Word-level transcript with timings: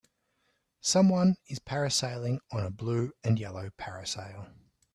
Someone 0.79 1.35
is 1.47 1.59
parasailing 1.59 2.39
on 2.51 2.65
a 2.65 2.71
blue 2.71 3.13
and 3.23 3.37
yellow 3.39 3.69
parasail. 3.77 4.51